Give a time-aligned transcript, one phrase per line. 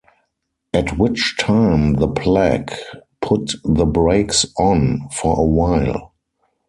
[0.73, 2.73] At which time the plague
[3.21, 6.13] put the brakes on for a while.